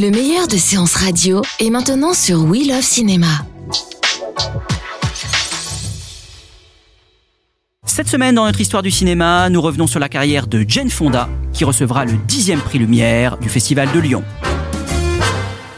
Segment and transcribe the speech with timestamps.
[0.00, 3.44] Le meilleur de séances radio est maintenant sur We Love Cinéma.
[7.84, 11.28] Cette semaine, dans notre histoire du cinéma, nous revenons sur la carrière de Jane Fonda,
[11.52, 14.24] qui recevra le 10e prix Lumière du Festival de Lyon.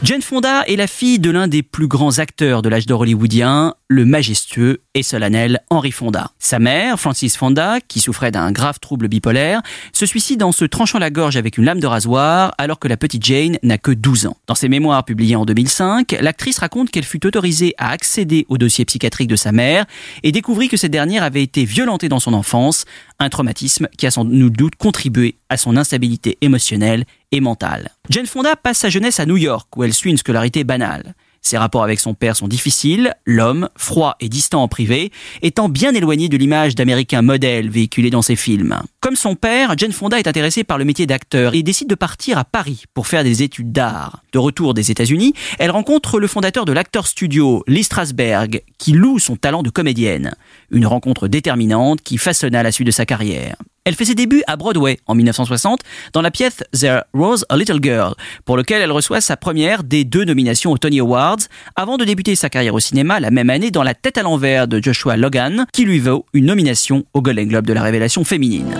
[0.04, 3.76] Jane Fonda est la fille de l'un des plus grands acteurs de l'âge d'or hollywoodien,
[3.86, 6.32] le majestueux et solennel Henry Fonda.
[6.40, 10.98] Sa mère, Frances Fonda, qui souffrait d'un grave trouble bipolaire, se suicide en se tranchant
[10.98, 14.26] la gorge avec une lame de rasoir alors que la petite Jane n'a que 12
[14.26, 14.36] ans.
[14.48, 18.84] Dans ses mémoires publiées en 2005, l'actrice raconte qu'elle fut autorisée à accéder au dossier
[18.84, 19.84] psychiatrique de sa mère
[20.24, 22.86] et découvrit que cette dernière avait été violentée dans son enfance,
[23.20, 27.90] un traumatisme qui a sans doute contribué à son instabilité émotionnelle et mentale.
[28.10, 31.14] Jane Fonda passe sa jeunesse à New York où elle suit une scolarité banale.
[31.44, 35.10] Ses rapports avec son père sont difficiles, l'homme, froid et distant en privé,
[35.42, 38.80] étant bien éloigné de l'image d'américain modèle véhiculée dans ses films.
[39.00, 42.38] Comme son père, Jane Fonda est intéressée par le métier d'acteur et décide de partir
[42.38, 44.22] à Paris pour faire des études d'art.
[44.32, 49.18] De retour des États-Unis, elle rencontre le fondateur de l'acteur studio, Lee Strasberg, qui loue
[49.18, 50.36] son talent de comédienne.
[50.70, 53.56] Une rencontre déterminante qui façonna la suite de sa carrière.
[53.84, 55.80] Elle fait ses débuts à Broadway en 1960
[56.12, 60.04] dans la pièce There Rose a Little Girl, pour lequel elle reçoit sa première des
[60.04, 61.38] deux nominations aux Tony Awards,
[61.74, 64.68] avant de débuter sa carrière au cinéma la même année dans La tête à l'envers
[64.68, 68.72] de Joshua Logan, qui lui vaut une nomination au Golden Globe de la révélation féminine.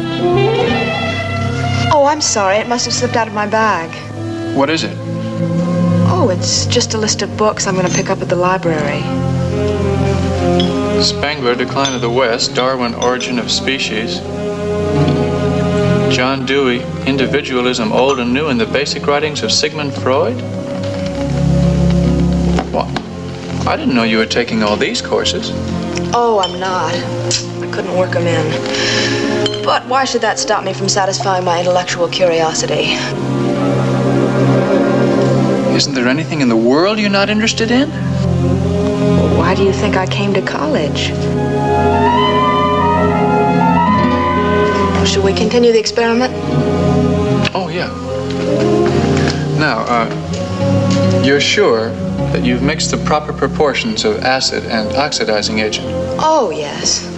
[1.92, 2.59] Oh, I'm sorry.
[2.59, 3.91] It must have slipped out of my bag.
[4.55, 4.92] What is it?
[6.06, 9.03] Oh, it's just a list of books I'm going to pick up at the library.
[11.03, 14.21] Spangler, Decline of the West, Darwin, Origin of Species.
[16.12, 20.39] John Dewey, Individualism Old and New in the Basic Writings of Sigmund Freud?
[22.71, 22.87] What?
[23.67, 25.53] I didn't know you were taking all these courses.
[26.12, 26.93] Oh, I'm not.
[26.93, 29.65] I couldn't work them in.
[29.65, 32.93] But why should that stop me from satisfying my intellectual curiosity?
[35.75, 37.89] Isn't there anything in the world you're not interested in?
[39.39, 41.11] Why do you think I came to college?
[45.05, 46.33] Should we continue the experiment?
[47.55, 47.89] Oh, yeah.
[49.59, 51.91] Now, uh, you're sure
[52.33, 55.87] that you've mixed the proper proportions of acid and oxidizing agent?
[56.19, 57.09] Oh, yes.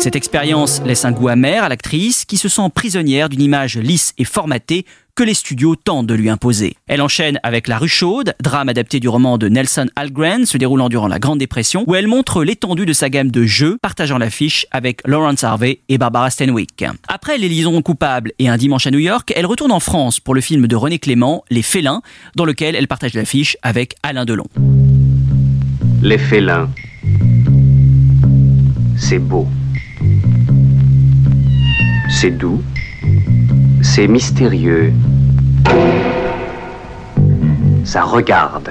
[0.00, 4.14] Cette expérience laisse un goût amer à l'actrice qui se sent prisonnière d'une image lisse
[4.18, 6.76] et formatée que les studios tentent de lui imposer.
[6.86, 10.88] Elle enchaîne avec La rue chaude, drame adapté du roman de Nelson Algren se déroulant
[10.88, 14.66] durant la Grande Dépression, où elle montre l'étendue de sa gamme de jeux, partageant l'affiche
[14.70, 16.84] avec Lawrence Harvey et Barbara Stanwyck.
[17.08, 20.34] Après Les liaisons coupables et Un dimanche à New York, elle retourne en France pour
[20.34, 22.02] le film de René Clément, Les félins,
[22.36, 24.46] dans lequel elle partage l'affiche avec Alain Delon.
[26.02, 26.70] Les félins.
[28.96, 29.46] C'est beau.
[32.08, 32.62] C'est doux.
[33.82, 34.92] C'est mystérieux.
[37.84, 38.70] Ça regarde.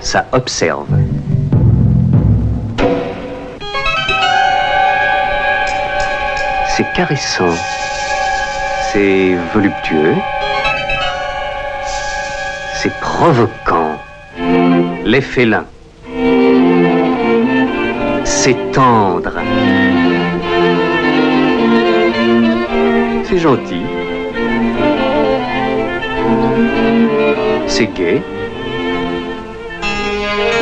[0.00, 0.86] Ça observe.
[6.68, 7.56] C'est caressant.
[8.92, 10.14] C'est voluptueux.
[12.74, 13.98] C'est provoquant.
[15.04, 15.66] Les félins.
[18.24, 19.32] C'est tendre.
[23.28, 23.82] C'est gentil.
[27.66, 28.22] C'est gai.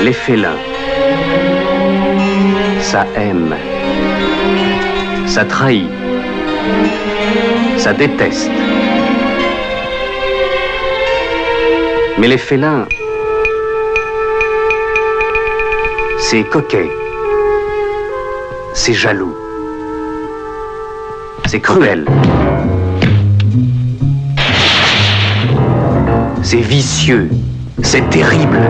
[0.02, 0.58] Les félins.
[2.80, 3.54] Ça aime.
[5.26, 5.88] Ça trahit.
[7.76, 8.50] Ça déteste.
[12.18, 12.88] Mais les félins,
[16.18, 16.90] c'est coquet.
[18.74, 19.36] C'est jaloux.
[21.46, 22.04] C'est cruel.
[26.48, 27.28] C'est vicieux.
[27.82, 28.60] C'est terrible.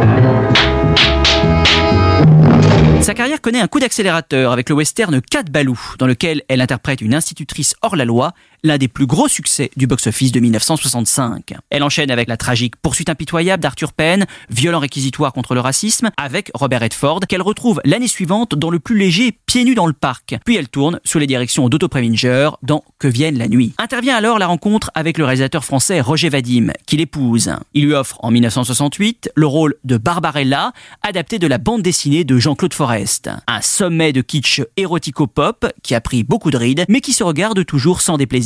[3.02, 7.02] Sa carrière connaît un coup d'accélérateur avec le western 4 Balou, dans lequel elle interprète
[7.02, 8.32] une institutrice hors la loi,
[8.62, 11.54] l'un des plus gros succès du box-office de 1965.
[11.70, 16.50] Elle enchaîne avec la tragique Poursuite impitoyable d'Arthur Penn, violent réquisitoire contre le racisme, avec
[16.54, 20.36] Robert Redford, qu'elle retrouve l'année suivante dans le plus léger Pieds nus dans le parc.
[20.44, 23.74] Puis elle tourne sous les directions d'Otto Preminger dans Que vienne la nuit.
[23.78, 27.52] Intervient alors la rencontre avec le réalisateur français Roger Vadim, qui l'épouse.
[27.74, 30.72] Il lui offre en 1968 le rôle de Barbarella,
[31.02, 33.30] adapté de la bande dessinée de Jean-Claude Forest.
[33.46, 37.64] Un sommet de kitsch érotico-pop qui a pris beaucoup de rides, mais qui se regarde
[37.64, 38.45] toujours sans déplaisir.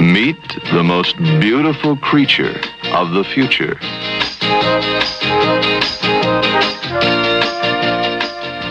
[0.00, 0.40] Meet
[0.72, 3.76] the most beautiful creature of the future.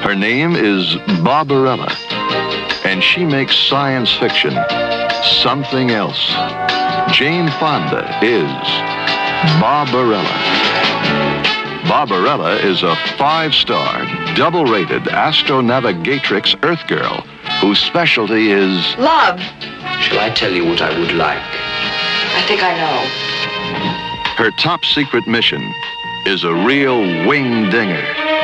[0.03, 1.89] Her name is Barbarella,
[2.83, 4.53] and she makes science fiction
[5.41, 6.33] something else.
[7.13, 8.51] Jane Fonda is
[9.61, 10.37] Barbarella.
[11.87, 17.25] Barbarella is a five-star, double-rated astronavigatrix Earth girl
[17.65, 19.39] whose specialty is Love.
[19.99, 21.41] Shall I tell you what I would like?
[21.41, 22.99] I think I know.
[24.37, 25.73] her top secret mission
[26.27, 28.34] is a real wing dinger.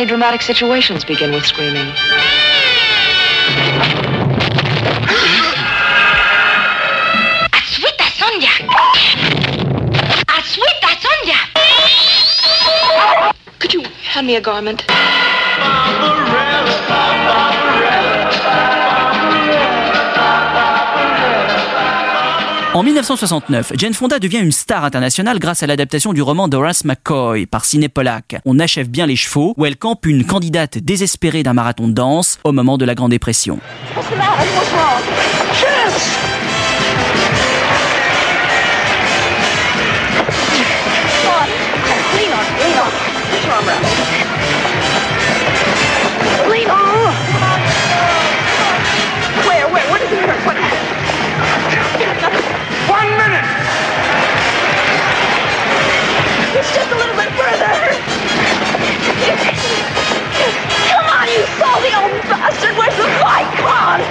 [0.00, 1.84] Good many dramatic situations begin with screaming.
[7.52, 8.48] Aswita Sonia!
[10.26, 11.40] Aswita Sonia!
[13.58, 14.86] Could you hand me a garment?
[22.80, 27.44] En 1969, Jane Fonda devient une star internationale grâce à l'adaptation du roman d'Horace McCoy
[27.44, 28.36] par Ciné Pollack.
[28.46, 32.38] On achève bien les chevaux, où elle campe une candidate désespérée d'un marathon de danse
[32.42, 33.58] au moment de la Grande Dépression.
[56.52, 57.70] It's just a little bit further!
[60.90, 62.74] Come on, you salty old bastard!
[62.74, 63.46] Where's the fight?
[63.54, 64.02] Come on!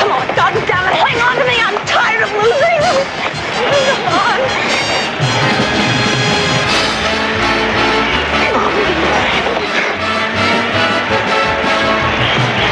[0.00, 0.88] Come on, God damn!
[0.88, 1.60] Hang on to me!
[1.60, 2.80] I'm tired of losing!
[3.60, 4.40] Come on!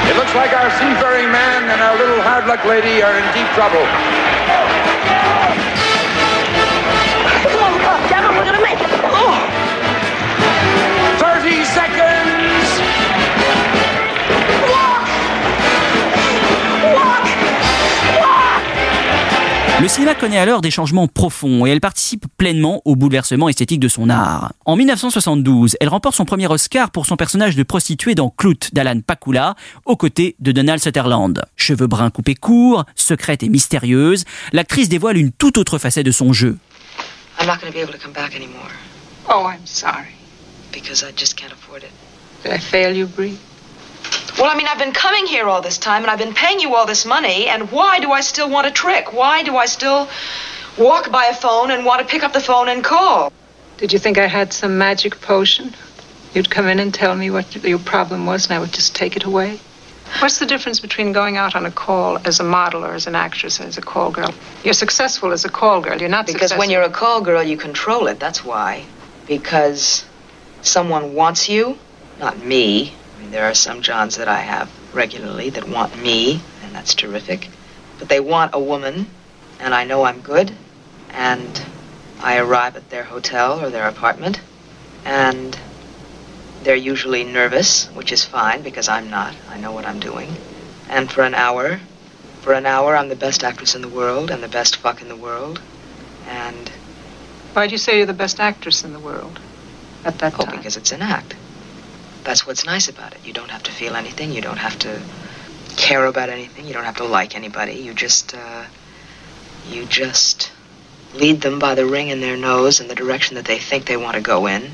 [0.09, 3.53] It looks like our seafaring man and our little hard luck lady are in deep
[3.53, 4.24] trouble.
[19.85, 23.89] Le cinéma connaît alors des changements profonds et elle participe pleinement au bouleversement esthétique de
[23.89, 24.55] son art.
[24.65, 29.03] En 1972, elle remporte son premier Oscar pour son personnage de prostituée dans Clout d'Alan
[29.07, 31.45] Pakula, aux côtés de Donald Sutherland.
[31.57, 36.33] Cheveux bruns coupés courts, secrète et mystérieuse, l'actrice dévoile une toute autre facette de son
[36.33, 36.57] jeu.
[37.39, 38.71] I'm not going to be able to come back anymore
[39.29, 40.17] Oh, I'm sorry.
[40.73, 41.91] because I just can't afford it.
[42.43, 43.37] Did I fail you, Bree?
[44.39, 46.75] Well, I mean, I've been coming here all this time and I've been paying you
[46.75, 49.13] all this money, and why do I still want a trick?
[49.13, 50.09] Why do I still
[50.77, 53.33] walk by a phone and want to pick up the phone and call?
[53.77, 55.75] Did you think I had some magic potion?
[56.35, 59.17] You'd come in and tell me what your problem was, and I would just take
[59.17, 59.61] it away?
[60.19, 63.15] What's the difference between going out on a call as a model or as an
[63.15, 64.33] actress or as a call girl?
[64.63, 65.99] You're successful as a call girl.
[65.99, 68.21] You're not Because when you're a call girl, you control it.
[68.21, 68.85] That's why.
[69.27, 70.05] Because
[70.63, 71.79] someone wants you,
[72.19, 72.95] not me.
[73.25, 77.49] Mean, there are some Johns that I have regularly that want me, and that's terrific.
[77.99, 79.07] But they want a woman,
[79.61, 80.53] and I know I'm good,
[81.11, 81.63] and
[82.21, 84.41] I arrive at their hotel or their apartment,
[85.07, 85.59] and
[86.65, 89.35] they're usually nervous, which is fine because I'm not.
[89.49, 90.29] I know what I'm doing.
[90.91, 91.81] And for an hour,
[92.43, 95.09] for an hour, I'm the best actress in the world and the best fuck in
[95.09, 95.63] the world.
[96.29, 96.71] And
[97.55, 99.41] Why'd you say you're the best actress in the world
[100.05, 100.57] at that Oh, time?
[100.57, 101.37] because it's an act.
[102.25, 103.21] That's what's nice about it.
[103.25, 104.33] You don't have to feel anything.
[104.33, 105.01] You don't have to
[105.77, 106.67] care about anything.
[106.67, 107.75] You don't have to like anybody.
[107.75, 108.65] You just, uh,
[109.69, 110.51] you just
[111.15, 113.97] lead them by the ring in their nose in the direction that they think they
[113.97, 114.71] want to go in,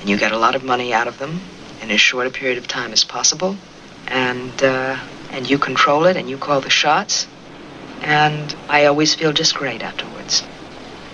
[0.00, 1.40] and you get a lot of money out of them
[1.82, 3.56] in as short a period of time as possible,
[4.08, 4.98] and uh,
[5.32, 7.26] and you control it and you call the shots,
[8.02, 10.42] and I always feel just great afterwards.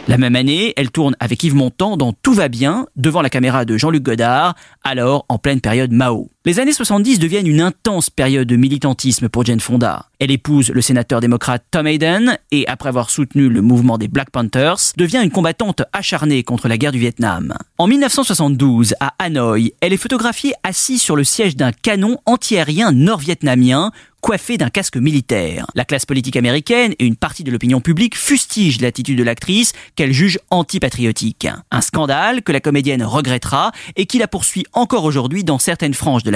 [0.09, 3.65] La même année, elle tourne avec Yves Montand dans Tout va bien, devant la caméra
[3.65, 6.32] de Jean-Luc Godard, alors en pleine période Mao.
[6.45, 10.07] Les années 70 deviennent une intense période de militantisme pour Jane Fonda.
[10.19, 14.31] Elle épouse le sénateur démocrate Tom Hayden et, après avoir soutenu le mouvement des Black
[14.31, 17.55] Panthers, devient une combattante acharnée contre la guerre du Vietnam.
[17.79, 23.93] En 1972, à Hanoï, elle est photographiée assise sur le siège d'un canon antiaérien nord-vietnamien
[24.23, 25.67] coiffée d'un casque militaire.
[25.75, 30.13] La classe politique américaine et une partie de l'opinion publique fustigent l'attitude de l'actrice qu'elle
[30.13, 31.49] juge antipatriotique.
[31.73, 36.23] Un scandale que la comédienne regrettera et qui la poursuit encore aujourd'hui dans certaines franges
[36.23, 36.31] de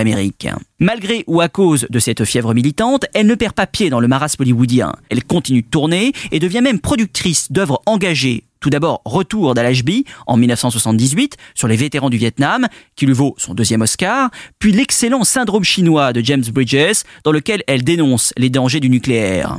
[0.78, 4.08] Malgré ou à cause de cette fièvre militante, elle ne perd pas pied dans le
[4.08, 4.94] marasme hollywoodien.
[5.10, 10.36] Elle continue de tourner et devient même productrice d'œuvres engagées tout d'abord, Retour d'Al-Ashby en
[10.36, 15.62] 1978 sur les vétérans du Vietnam, qui lui vaut son deuxième Oscar, puis l'excellent Syndrome
[15.62, 19.56] chinois de James Bridges, dans lequel elle dénonce les dangers du nucléaire.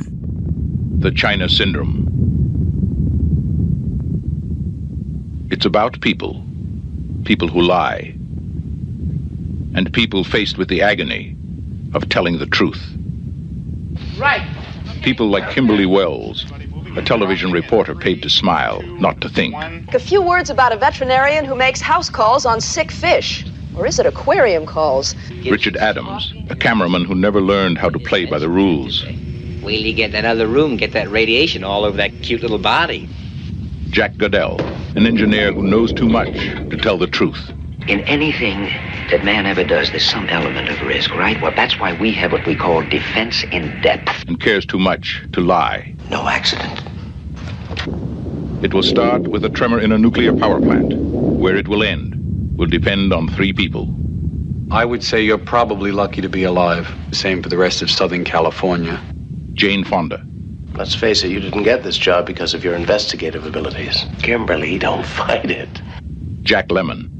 [1.00, 2.06] The China Syndrome.
[5.50, 6.42] It's about people.
[7.24, 8.17] People who lie.
[9.74, 11.36] And people faced with the agony
[11.94, 12.82] of telling the truth.
[14.18, 14.46] Right.
[15.02, 16.44] People like Kimberly Wells,
[16.96, 19.54] a television reporter paid to smile, not to think.
[19.94, 23.46] A few words about a veterinarian who makes house calls on sick fish.
[23.76, 25.14] Or is it aquarium calls?
[25.44, 29.04] Richard Adams, a cameraman who never learned how to play by the rules.
[29.04, 32.42] Wait till you get in that other room, get that radiation all over that cute
[32.42, 33.08] little body.
[33.90, 34.60] Jack Goodell,
[34.96, 37.52] an engineer who knows too much to tell the truth.
[37.88, 38.64] In anything
[39.10, 41.40] that man ever does, there's some element of risk, right?
[41.40, 44.28] Well, that's why we have what we call defense in depth.
[44.28, 45.94] And cares too much to lie.
[46.10, 46.82] No accident.
[48.62, 50.92] It will start with a tremor in a nuclear power plant.
[50.98, 52.14] Where it will end
[52.58, 53.88] will depend on three people.
[54.70, 56.94] I would say you're probably lucky to be alive.
[57.12, 59.02] Same for the rest of Southern California.
[59.54, 60.22] Jane Fonda.
[60.74, 64.04] Let's face it, you didn't get this job because of your investigative abilities.
[64.18, 65.80] Kimberly, don't fight it.
[66.42, 67.17] Jack Lemon.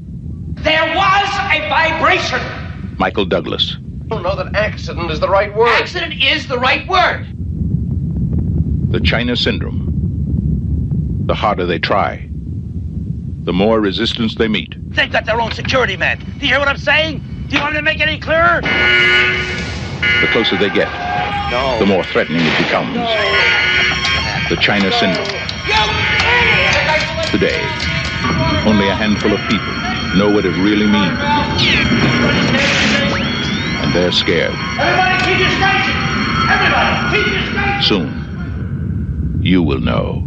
[0.63, 2.41] There was a vibration.
[2.97, 3.77] Michael Douglas.
[3.79, 5.69] I don't know that accident is the right word.
[5.81, 7.27] Accident is the right word.
[8.91, 11.23] The China Syndrome.
[11.27, 14.75] The harder they try, the more resistance they meet.
[14.95, 16.19] They've got their own security man.
[16.19, 17.23] Do you hear what I'm saying?
[17.47, 18.59] Do you want me to make it any clearer?
[18.61, 20.89] The closer they get,
[21.51, 21.79] no.
[21.79, 22.95] the more threatening it becomes.
[22.95, 23.05] No.
[24.49, 25.25] The China Syndrome.
[27.31, 27.61] Today,
[28.65, 31.17] only a handful of people know what it really means.
[33.83, 34.53] And they're scared.
[34.79, 35.95] Everybody keep your station!
[36.49, 37.81] Everybody keep your station!
[37.83, 40.23] Soon, you will know.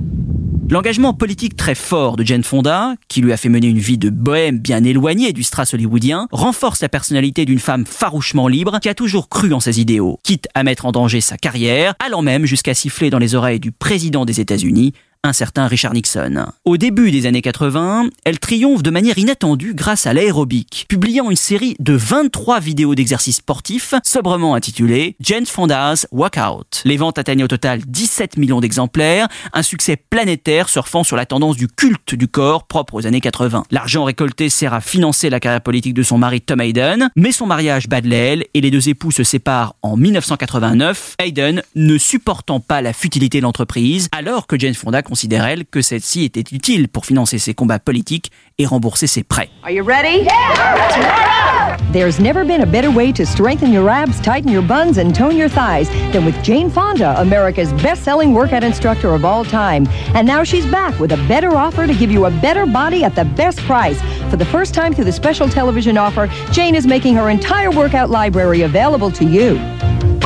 [0.71, 4.09] L'engagement politique très fort de Jane Fonda, qui lui a fait mener une vie de
[4.09, 8.95] bohème bien éloignée du strass hollywoodien, renforce la personnalité d'une femme farouchement libre qui a
[8.95, 12.73] toujours cru en ses idéaux, quitte à mettre en danger sa carrière, allant même jusqu'à
[12.73, 16.47] siffler dans les oreilles du président des États-Unis un certain Richard Nixon.
[16.65, 21.37] Au début des années 80, elle triomphe de manière inattendue grâce à l'aérobic, publiant une
[21.37, 26.83] série de 23 vidéos d'exercices sportifs sobrement intitulées Jane Fonda's Walkout.
[26.85, 31.57] Les ventes atteignent au total 17 millions d'exemplaires, un succès planétaire surfant sur la tendance
[31.57, 33.63] du culte du corps propre aux années 80.
[33.71, 37.47] L'argent récolté sert à financer la carrière politique de son mari Tom Hayden, mais son
[37.47, 42.59] mariage bat de l'aile et les deux époux se séparent en 1989, Hayden ne supportant
[42.59, 46.89] pas la futilité de l'entreprise, alors que Jane Fonda considère elle que celle-ci était utile
[46.89, 49.51] pour financer ses combats politiques et rembourser ses prêts.
[49.63, 50.25] Are you ready?
[50.25, 51.77] Yeah!
[51.93, 55.37] There's never been a better way to strengthen your abs, tighten your buns, and tone
[55.37, 59.87] your thighs than with Jane Fonda, America's best selling workout instructor of all time.
[60.15, 63.15] And now she's back with a better offer to give you a better body at
[63.15, 64.01] the best price.
[64.31, 68.09] For the first time through the special television offer, Jane is making her entire workout
[68.09, 69.59] library available to you.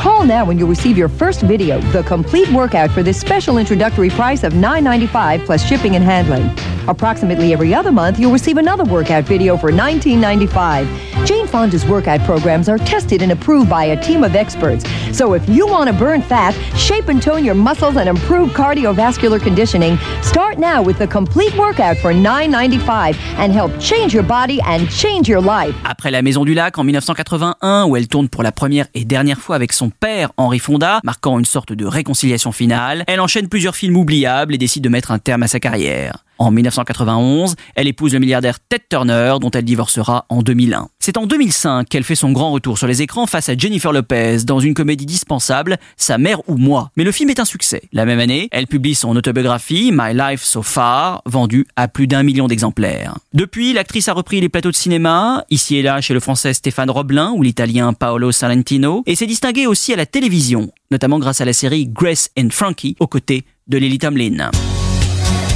[0.06, 4.08] Call now when you'll receive your first video, the complete workout, for this special introductory
[4.08, 6.48] price of $9.95 plus shipping and handling.
[6.88, 11.26] Approximately every other month, you'll receive another workout video for $19.95.
[11.26, 14.84] Jane Fonda's workout programs are tested and approved by a team of experts.
[15.16, 19.40] So if you want to burn fat, shape and tone your muscles, and improve cardiovascular
[19.40, 24.88] conditioning, start now with the complete workout for $9.95 and help change your body and
[24.88, 25.74] change your life.
[25.84, 29.38] Après La Maison du Lac en 1981, où elle tourne pour la première et dernière
[29.38, 33.76] fois avec son père Henri Fonda, marquant une sorte de réconciliation finale, elle enchaîne plusieurs
[33.76, 36.25] films oubliables et décide de mettre un terme à sa carrière.
[36.38, 40.88] En 1991, elle épouse le milliardaire Ted Turner, dont elle divorcera en 2001.
[40.98, 44.38] C'est en 2005 qu'elle fait son grand retour sur les écrans face à Jennifer Lopez
[44.44, 46.90] dans une comédie dispensable, Sa mère ou moi.
[46.96, 47.82] Mais le film est un succès.
[47.92, 52.22] La même année, elle publie son autobiographie, My Life So Far, vendue à plus d'un
[52.22, 53.14] million d'exemplaires.
[53.32, 56.90] Depuis, l'actrice a repris les plateaux de cinéma, ici et là chez le français Stéphane
[56.90, 61.44] Roblin ou l'italien Paolo Salentino, et s'est distinguée aussi à la télévision, notamment grâce à
[61.44, 64.50] la série Grace and Frankie, aux côtés de Lily Tomlin.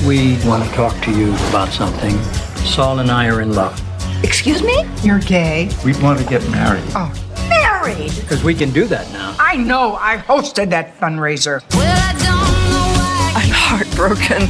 [0.06, 2.18] We want to talk to you about something.
[2.64, 3.78] Saul and I are in love.
[4.24, 4.86] Excuse me?
[5.02, 5.70] You're gay.
[5.84, 6.82] We want to get married.
[6.94, 7.12] Oh,
[7.50, 8.12] married?
[8.16, 9.36] Because we can do that now.
[9.38, 9.96] I know.
[9.96, 11.62] I hosted that fundraiser.
[13.36, 14.48] I'm heartbroken.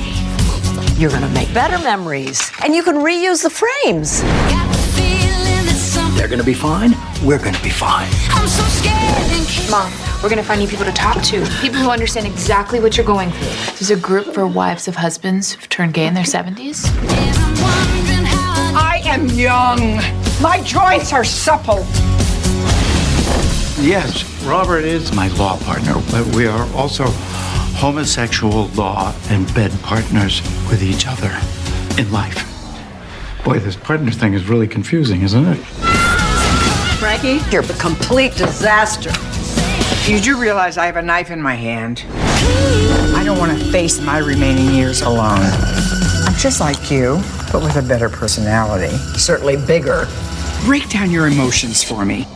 [1.01, 4.23] You're gonna make better memories, and you can reuse the frames.
[6.21, 6.91] They're going to be fine.
[7.25, 8.11] We're going to be fine.
[8.29, 9.71] I'm so scared.
[9.71, 9.91] Mom,
[10.23, 11.43] we're gonna find you people to talk to.
[11.63, 13.73] People who understand exactly what you're going through.
[13.79, 16.85] There's a group for wives of husbands who've turned gay in their 70s.
[18.77, 19.97] I am young.
[20.43, 21.87] My joints are supple.
[23.83, 27.05] Yes, Robert is my law partner, but we are also
[27.79, 31.35] homosexual law and bed partners with each other
[31.99, 32.47] in life.
[33.43, 35.90] Boy, this partner thing is really confusing, isn't it?
[37.01, 39.11] Frankie, you're a complete disaster.
[40.05, 42.05] Did you do realize I have a knife in my hand.
[43.17, 45.41] I don't want to face my remaining years alone.
[45.41, 48.95] I'm just like you, but with a better personality.
[49.17, 50.09] Certainly bigger.
[50.67, 52.27] Break down your emotions for me.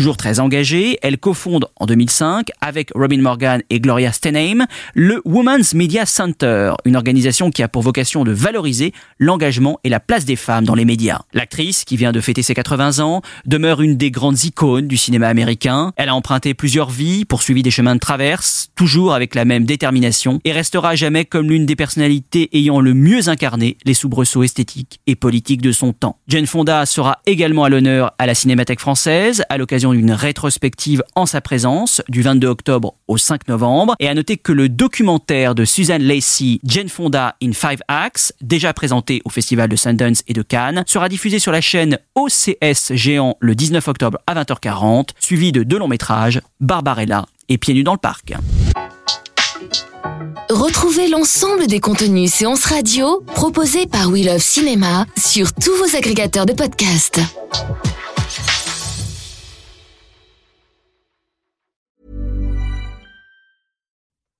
[0.00, 4.64] Toujours très engagée, elle cofonde en 2005 avec Robin Morgan et Gloria Steinem
[4.94, 10.00] le Women's Media Center, une organisation qui a pour vocation de valoriser l'engagement et la
[10.00, 11.20] place des femmes dans les médias.
[11.34, 15.28] L'actrice, qui vient de fêter ses 80 ans, demeure une des grandes icônes du cinéma
[15.28, 15.92] américain.
[15.96, 20.40] Elle a emprunté plusieurs vies, poursuivi des chemins de traverse, toujours avec la même détermination,
[20.46, 25.14] et restera jamais comme l'une des personnalités ayant le mieux incarné les soubresauts esthétiques et
[25.14, 26.16] politiques de son temps.
[26.26, 31.26] Jane Fonda sera également à l'honneur à la Cinémathèque française à l'occasion d'une rétrospective en
[31.26, 33.94] sa présence du 22 octobre au 5 novembre.
[33.98, 38.72] Et à noter que le documentaire de Suzanne Lacey, Jane Fonda in Five Acts, déjà
[38.72, 43.36] présenté au Festival de Sundance et de Cannes, sera diffusé sur la chaîne OCS Géant
[43.40, 47.94] le 19 octobre à 20h40, suivi de deux longs métrages, Barbarella et Pieds nus dans
[47.94, 48.34] le parc.
[50.50, 56.46] Retrouvez l'ensemble des contenus séances radio proposés par We Love Cinéma sur tous vos agrégateurs
[56.46, 57.20] de podcasts.